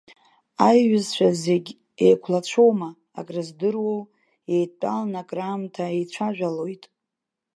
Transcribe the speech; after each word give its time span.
Аиҩызцәа 0.67 1.29
зегь 1.43 1.71
еиқәлацәоума, 2.05 2.89
акрыздыруоу, 3.19 4.01
иеидтәаланы 4.51 5.17
акраамҭа 5.21 5.95
еицәажәалоит. 5.95 6.83